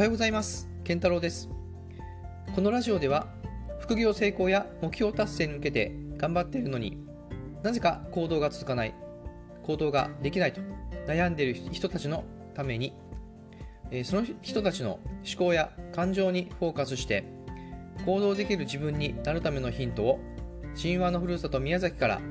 [0.00, 0.66] はようございます。
[0.82, 1.50] 健太郎です。
[2.54, 3.26] このラジオでは
[3.80, 6.96] 副業成功や目標達成に向けて頑張っているのに
[7.62, 8.94] なぜか行動が続かない
[9.62, 10.62] 行動ができないと
[11.06, 12.24] 悩んでいる人たちの
[12.54, 12.94] ために
[14.04, 17.26] その人たちの思考や感情にフォーカスして
[18.06, 20.18] 行動できる自分になるためのヒントを
[20.80, 22.22] 神話のふるさと宮崎から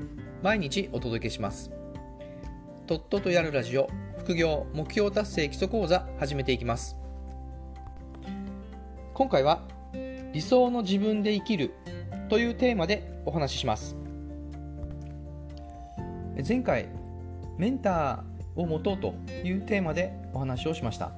[0.42, 1.70] 毎日お届けします。
[2.88, 6.99] とっととやるラジオ副業目標達成基礎講座始めていきます。
[9.20, 9.60] 今回は
[10.32, 11.74] 理想の自分で生きる
[12.30, 13.94] というテーマでお話しします。
[16.48, 16.88] 前回
[17.58, 21.12] メンターを持とうというテーマでお話をしました。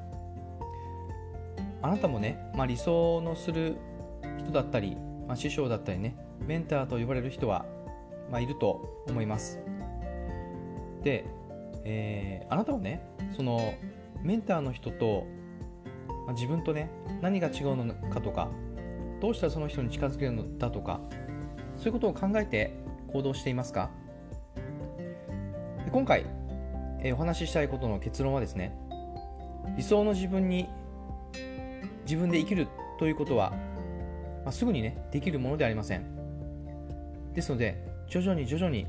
[1.80, 3.76] あなたもね、まあ、理想のする
[4.36, 4.96] 人だったり、
[5.28, 7.64] まあ、師匠だったりねメンターと呼ばれる人は、
[8.32, 9.60] まあ、いると思います。
[11.04, 11.24] で、
[11.84, 13.06] えー、あなたはね
[13.36, 13.74] その
[14.24, 15.24] メンターの人と、
[16.26, 18.48] まあ、自分とね何が違うのかとか
[19.20, 21.00] どうしたらその人に近づけるのだとか
[21.76, 22.74] そういうことを考えて
[23.12, 23.90] 行動していますか？
[25.90, 26.24] 今回、
[27.00, 28.76] えー、お話ししたいことの結論はですね
[29.76, 30.68] 理想の自分に
[32.04, 33.50] 自分で生きるということは、
[34.44, 36.04] まあ、すぐにねできるものではありません。
[37.34, 38.86] ですので徐々に徐々に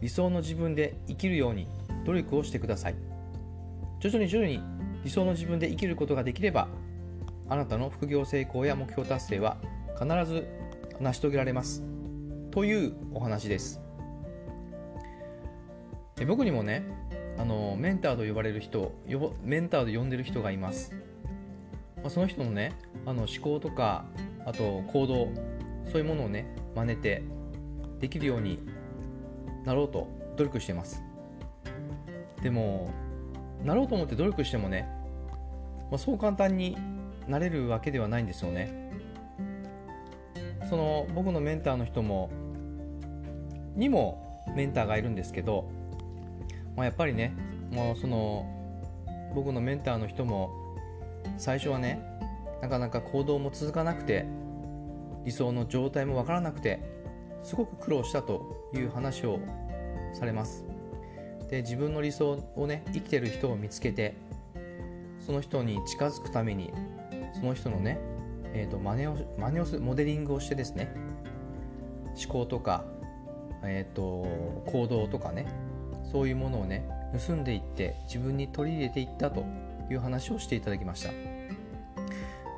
[0.00, 1.68] 理想の自分で生きるように
[2.04, 2.94] 努力をしてください。
[4.00, 4.60] 徐々に徐々に
[5.06, 6.66] 理想の自分で生きることができれば
[7.48, 9.56] あなたの副業成功や目標達成は
[9.96, 10.48] 必ず
[10.98, 11.84] 成し遂げられます。
[12.50, 13.80] というお話です。
[16.26, 16.82] 僕にもね
[17.38, 18.96] あのメンターと呼ばれる人
[19.44, 20.92] メンターと呼んでる人がいます、
[21.98, 22.72] まあ、その人のね
[23.04, 24.06] あの思考とか
[24.44, 25.28] あと行動
[25.84, 27.22] そういうものをね真似て
[28.00, 28.58] できるように
[29.64, 31.00] なろうと努力してます。
[32.42, 32.90] でも
[33.64, 34.88] なろうと思って努力してもね、
[35.90, 36.76] まあ、そう簡単に
[37.28, 38.86] なれるわけではないんですよね。
[40.68, 42.28] その僕のメンターの人も
[43.76, 45.70] にもメンターがいるんですけど、
[46.74, 47.34] まあ、やっぱりね
[47.70, 48.46] もうその
[49.34, 50.50] 僕のメンターの人も
[51.36, 52.02] 最初はね
[52.62, 54.26] なかなか行動も続かなくて
[55.24, 56.80] 理想の状態もわからなくて
[57.42, 59.38] すごく苦労したという話を
[60.14, 60.64] されます。
[61.50, 64.14] で自分の理想をね生きてる人を見つけて
[65.26, 66.72] その人に近づくために
[67.34, 67.98] その人のね、
[68.54, 70.94] えーと、真似を真似をするモデリングをしてですね
[72.14, 72.84] 思考とか、
[73.64, 75.46] えーと、行動とかね
[76.12, 76.88] そういうものをね
[77.26, 79.44] 盗んでいって自分に取り入れていったと
[79.90, 81.10] いう話をしていただきました。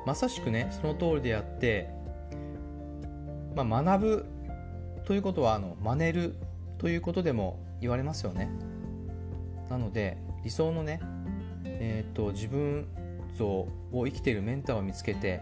[0.05, 1.89] まさしくねその通りであって、
[3.55, 4.25] まあ、学ぶ
[5.05, 6.35] ということはあの真似る
[6.77, 8.49] ということでも言われますよね。
[9.69, 11.01] なので理想のね、
[11.79, 12.87] えーと、自分
[13.37, 15.41] 像を生きているメンターを見つけて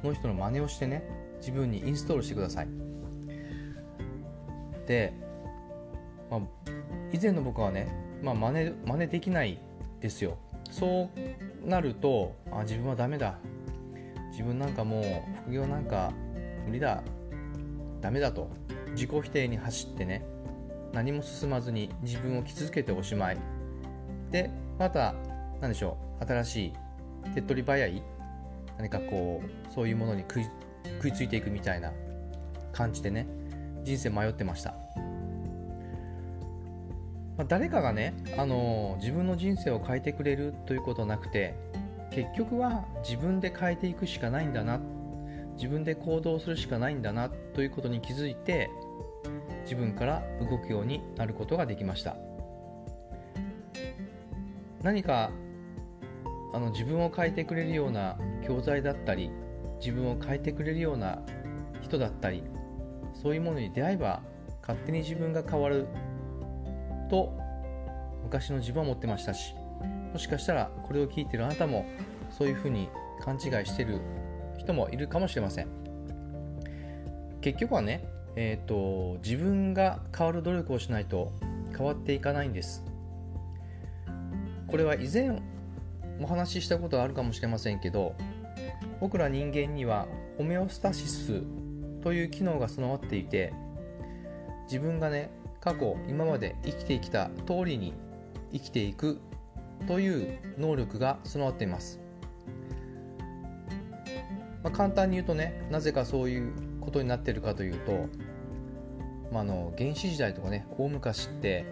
[0.00, 1.02] その人の真似をしてね
[1.38, 2.68] 自分にインストールしてください。
[4.86, 5.12] で、
[6.30, 6.40] まあ、
[7.12, 9.58] 以前の僕はね、まあ、真似真似できない
[10.00, 10.38] ですよ。
[10.70, 11.10] そ
[11.64, 13.38] うなるとあ自分はダメだ。
[14.30, 16.12] 自分なんかもう副業なんか
[16.66, 17.02] 無理だ。
[18.00, 18.48] ダメだと。
[18.92, 20.24] 自己否定に走ってね
[20.92, 23.38] 何も進まずに自分を傷つけておしまい。
[24.30, 25.14] でまた
[25.62, 26.24] 何でしょう。
[26.26, 26.72] 新しい
[27.34, 28.02] 手っ取り早い
[28.76, 30.46] 何かこうそういうものに食い
[30.96, 31.92] 食いついていくみたいな
[32.72, 33.26] 感じでね
[33.84, 34.74] 人生迷ってました、
[37.36, 41.54] まあ、誰かがね、あの自分の人生を変えてくれるということなくて
[42.10, 44.80] 結局は自分で変えていくしかないんだな
[45.54, 48.68] 自分で行動するしかないんだなということに気づいて
[49.62, 52.16] 自分から動くようになることができました。
[54.82, 55.30] 何か
[56.52, 59.30] あの自分を変えてくれるような教材だったり
[59.78, 61.22] 自分を変えてくれるような
[61.80, 62.42] 人だったり
[63.14, 64.22] そういうものに出会えば
[64.60, 65.88] 勝手に自分が変わる
[67.10, 67.32] と
[68.22, 69.54] 昔の自分は思ってましたし
[70.12, 71.86] もしかしたらこれを聞いてるあなたも
[72.30, 72.88] そういうふうに
[73.20, 74.00] 勘違いしてる
[74.58, 75.68] 人もいるかもしれません。
[77.40, 81.32] 結局はねえーと、自分が変わる努力をしないと
[81.76, 82.84] 変わっていかないんです。
[84.66, 85.42] これは以前
[86.20, 88.14] お話ししたことがあるかもしれませんけど
[89.00, 90.06] 僕ら人間には
[90.38, 91.42] ホメオスタシス
[92.02, 93.52] という機能が備わっていて
[94.64, 95.30] 自分がね
[95.60, 97.94] 過去今まで生きてきた通りに
[98.52, 99.20] 生きていく
[99.86, 102.00] という能力が備わっています、
[104.62, 108.08] まあ、簡単に言うとねなぜかそういうことになっているかというと
[109.32, 111.64] まああ、の原始時代とかね大昔って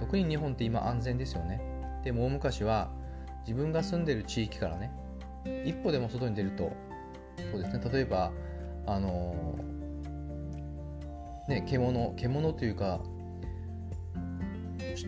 [0.00, 1.60] 特に日本って今安全ですよね。
[2.02, 2.90] でも大昔は
[3.42, 4.90] 自分が住んでる地域からね
[5.64, 6.72] 一歩でも外に出ると
[7.50, 8.32] そうですね例えば
[8.86, 9.58] あの
[11.48, 13.00] ね獣獣というか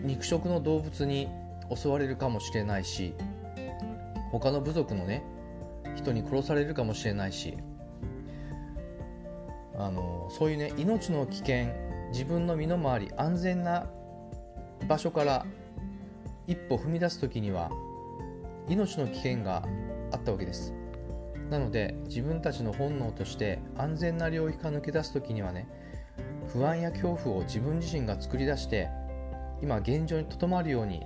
[0.03, 1.29] 肉食の動物に
[1.75, 3.15] 襲われるかもしれないし
[4.33, 5.25] 他の部族のね
[5.95, 7.57] 人に殺されるかもしれないし
[9.77, 11.67] あのそういうね命の危険
[12.13, 13.87] 自分の身の回り安全な
[14.89, 15.47] 場所から
[16.47, 17.71] 一歩踏み出す時には
[18.69, 19.63] 命の危険が
[20.13, 20.75] あったわけです。
[21.51, 25.69] なので自分たちの本能として安全な領域から抜け出す時にはね
[26.49, 28.89] 不安や恐怖を自分自身が作り出して
[29.61, 31.03] 今現状にとどまるように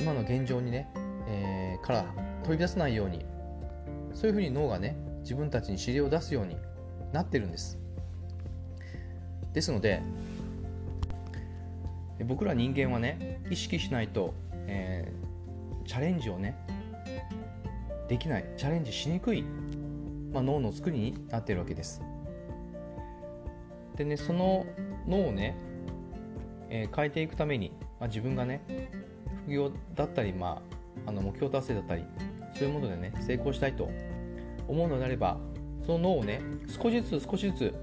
[0.00, 0.88] 今の現状にね、
[1.28, 2.04] えー、から
[2.42, 3.24] 飛び出さないように
[4.14, 6.56] そういうふうに脳がね自分たちに指令を出すように
[7.12, 7.78] なってるんです。
[9.52, 10.02] ですので
[12.24, 14.34] 僕ら人間はね意識しないと、
[14.66, 15.27] えー、
[15.88, 16.54] チャレンジをね
[18.08, 19.42] できないチャレンジしにくい、
[20.32, 22.02] まあ、脳の作りになっているわけです。
[23.96, 24.66] でねその
[25.06, 25.56] 脳をね、
[26.68, 28.62] えー、変えていくために、まあ、自分がね
[29.44, 30.62] 副業だったり、ま
[31.06, 32.04] あ、あの目標達成だったり
[32.54, 33.90] そういうものでね成功したいと
[34.68, 35.38] 思うのであれば
[35.84, 37.74] その脳をね少しずつ少しずつ、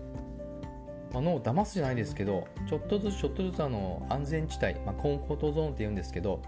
[1.12, 6.42] まあ、脳を騙すじゃないですけどちょっとずつちょっとずつあの安全地帯、まあ、コンフォートゾーンって言うんですけど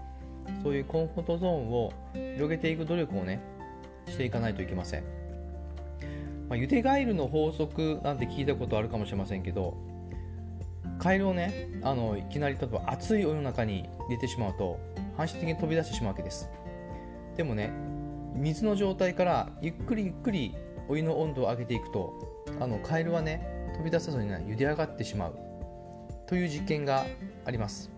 [0.62, 3.40] そういうコンフォートゾーンを広げていく努力をね
[4.06, 5.04] していかないといけません、
[6.48, 9.76] まあ、ゆでガエルの法則なんて聞いたことあるかもしれませんけど
[10.98, 14.80] カエルをねあのいきなり例えば熱いお湯の中に入れてしまうと
[15.16, 16.48] 反射的に飛び出してしまうわけです。
[17.36, 17.72] でもね
[18.34, 20.54] 水の状態からゆっくりゆっくり
[20.88, 25.38] お湯の温度を上げていくとあのカエルはね飛び出さずに、ね、茹で上がってしまう
[26.26, 27.06] という実験が
[27.44, 27.90] あります。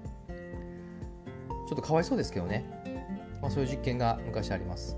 [1.71, 2.65] ちょっとかわいそうですけどね、
[3.41, 4.97] まあ、そういう実験が昔あります。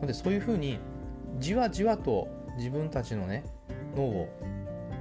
[0.00, 0.78] のでそういうふうに
[1.38, 3.44] じわじわと自分たちのね
[3.96, 4.28] 脳を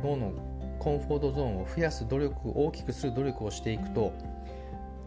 [0.03, 0.33] 脳の
[0.79, 4.13] コンフォートゾーンを増やす努力大きくする努力をしていくと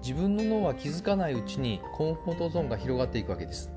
[0.02, 3.72] 自分の脳は気づかないうちにコンフォートゾーンが広がっていくわけです。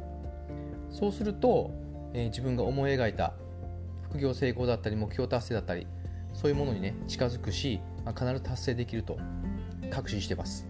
[0.91, 1.71] そうすると
[2.13, 3.33] えー、自分が思い描いた
[4.09, 5.87] 副業成功だったり目標達成だったり
[6.33, 9.17] そういうものにね近づくし、まあ、必ず達成できると
[9.91, 10.66] 確信してます、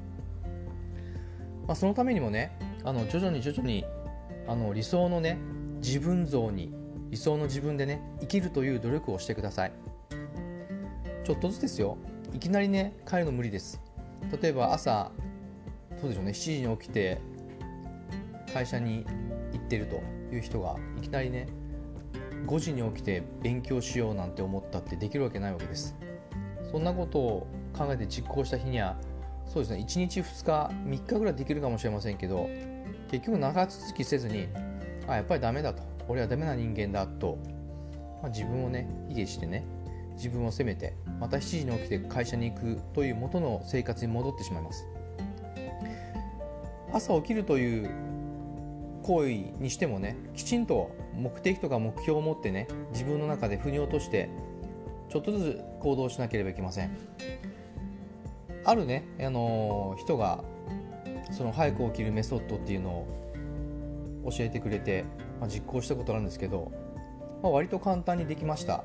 [1.68, 3.86] まあ、そのためにもねあの徐々に徐々に
[4.48, 5.38] あの理想のね
[5.84, 6.74] 自分像に
[7.10, 9.72] 理想の自分でね生きるという努力をしてください。
[11.24, 11.98] ちょっとずつですよ。
[12.34, 13.82] いきなりね帰るの無理です。
[14.42, 15.12] 例えば朝
[16.00, 17.20] そうでしょうね7時に起きて
[18.54, 19.06] 会社に
[19.52, 20.02] 行ってると
[20.34, 21.48] いう人がいきなりね
[22.46, 25.96] 5時に起きて勉強しようなんて思ったってできるわけないわけです。
[26.72, 28.98] そんなことを考えて実行した日には
[29.48, 29.78] そうですね。
[29.80, 32.50] 1日2日3日ぐらいできるかもしれませんけど
[33.10, 34.48] 結局長続きせずに
[35.08, 35.84] あやっぱりダメだと。
[36.10, 37.38] 俺はダメな人間だと、
[38.22, 39.66] まあ、自分をね卑下してね
[40.14, 44.86] 自分を責めてまた7時に起きて会社に行くという元の生活に戻ってしまいます。
[46.94, 47.90] 朝起きるという
[49.04, 49.30] 行為
[49.62, 54.30] にしてもねきちんと目的とか目標を持ってね自分の中で腑に落として
[55.10, 56.98] ちょっとずつ行動しなければいけません。
[58.68, 60.44] あるね、あのー、人が
[61.32, 65.06] その早く起きるメソッドっていうのを教えてくれて、
[65.40, 66.70] まあ、実行したことあるんですけど、
[67.42, 68.84] まあ、割と簡単にできました。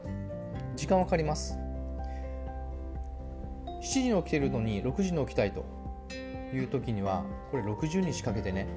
[0.76, 1.58] 時間はかかります。
[3.82, 5.64] 7時に起きてるのに6時に起きたいと
[6.54, 8.68] いう時にはこれ60日かけてね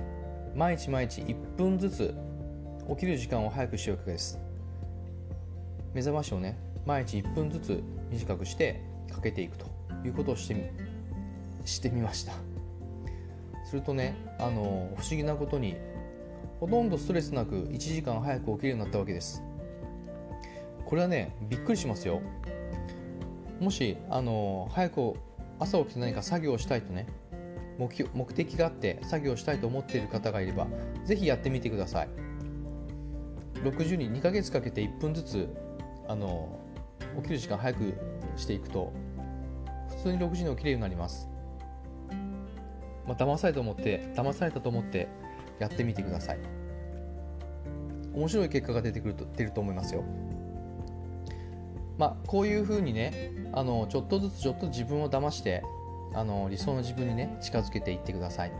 [0.55, 2.15] 毎日毎日1分ずつ
[2.89, 4.39] 起きる時間を早くしようわけです。
[5.93, 8.81] 目覚ましをね毎日1分ずつ短くして
[9.13, 9.67] かけていくと
[10.03, 10.63] いうことをしてみ
[11.65, 12.34] してみました。
[13.65, 15.75] するとねあの不思議なことに
[16.60, 19.43] ほとんどストレスなく1時間早く起きるようになったわけです。
[20.86, 22.22] これはねびっくりしますよ。
[23.60, 25.13] もしあの早く
[25.60, 27.07] 朝起きて何か作業をしたいとね
[27.77, 30.67] 目目的があって作業したいと思っている方がいれば
[31.03, 32.10] ぜひやってみてください。
[33.63, 35.50] 60人2ヶ月かけて1分ずつ
[36.07, 36.60] あの
[37.17, 37.93] 起きる時間早く
[38.36, 38.93] していくと
[39.89, 41.27] 普通に6時に起きれるようになります。
[43.07, 45.07] まあ騙されたと思って騙されたと思って
[45.59, 46.39] やってみてください。
[48.13, 50.03] 面白い結果が出てくると出ると思いますよ。
[51.97, 55.63] まあこういうふうにねあのちょっとずつちょっと自分を騙して
[56.13, 58.51] あの理想の自分にね近づけていってください。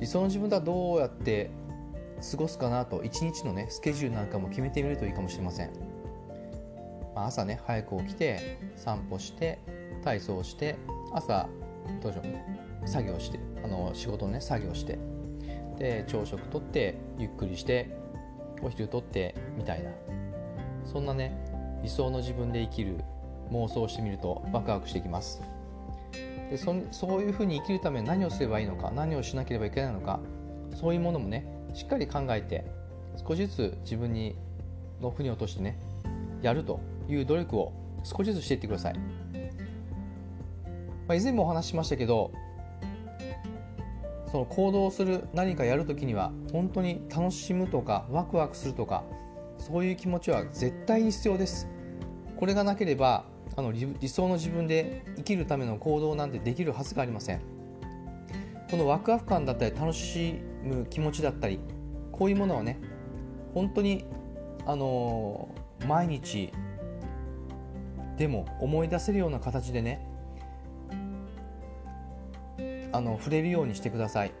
[0.00, 1.50] 理想の自分とはどうやって
[2.30, 5.70] 過ごすかなと一日のねスケジュールなんかも決めてみるといいかもしれません、
[7.14, 9.60] まあ、朝ね早く起きて散歩して
[10.02, 10.76] 体操して
[11.12, 11.48] 朝
[12.02, 12.22] どうしよ
[12.84, 12.88] う。
[12.88, 14.98] 作業してあの仕事のね作業して。
[15.78, 17.96] で朝食とってゆっくりして
[18.62, 19.90] お昼とってみたいな。
[20.84, 21.36] そんなね
[21.82, 22.98] 理想の自分で生きる
[23.50, 25.42] 妄想してみるとワクワクしてきます。
[26.50, 30.20] でそそういうふうに生きるために何をすればいいのか何をしなければいけないのか
[30.74, 32.66] そういうものもねしっかり考えて
[33.26, 34.36] 少しずつ自分に
[35.00, 35.78] の負に落としてね
[36.42, 37.72] やるという努力を
[38.04, 38.94] 少しずつしていってください、
[41.12, 42.32] まあ、以前もお話ししましたけど
[44.30, 49.04] その行動する何かやるときには本当に楽しむとかワクワクするとか
[49.58, 51.68] そういう気持ちは絶対に必要です。
[52.36, 53.26] これがなければ
[53.56, 57.42] あの理想の自分で生きるための行動なんてできるはずがありません。
[58.70, 61.60] このワクワク感だったり楽しむ気持ちだったり
[62.10, 62.80] こういうものはね
[63.52, 64.06] 本当に
[64.64, 65.54] あの、
[65.86, 66.50] 毎日
[68.16, 70.11] でも思い出せるような形でね
[72.92, 74.32] あの触れるようにしてください。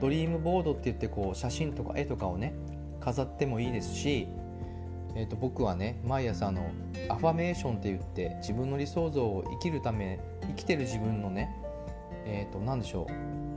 [0.00, 2.54] ドリームボードって言ってこう写真とか絵とかをね
[3.00, 4.28] 飾ってもいいですし、
[5.14, 6.70] えー、と僕はね毎朝の
[7.08, 11.54] アファメーションって言って自分の理想像を生きるため生きてる自分のね
[12.26, 13.06] えっ、ー、と何でしょ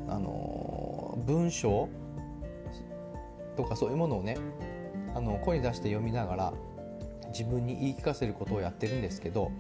[0.08, 1.90] うあの文章
[3.58, 4.38] とかそういうものをね
[5.16, 6.54] あの声に出して読みながら
[7.30, 9.52] 自分に言い聞かせることをやってるんですけど、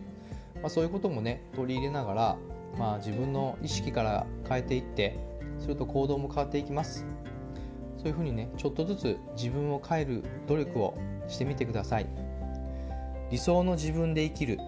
[0.62, 2.38] まあ、そういうこともね取り入れながら、
[2.77, 5.17] まあ、自分の意識から変えていって
[5.59, 7.05] すると行動も変わっていきます。
[7.97, 10.97] そういうふうにねちょっとずつ自分を変える努力を
[11.27, 12.07] してみてください。
[13.31, 14.59] 理想の自分で生きる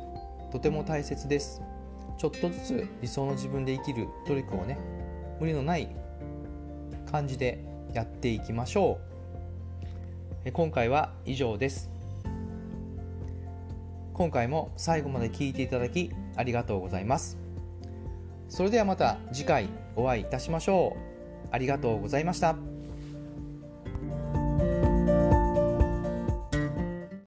[0.52, 1.62] とても大切です。
[2.18, 4.78] ちょっとずつ理想の自分で生きる努力をね
[5.40, 5.96] 無理のない
[7.10, 7.64] 感じで
[7.94, 9.00] やっていきましょ
[10.46, 10.52] う。
[10.52, 11.90] 今回は以上です。
[14.14, 17.49] 今回も最後まで聞いていただきありがとうございます。
[18.50, 21.10] それではまた次回お会いいたしましょう
[21.52, 22.69] ありがとうございました。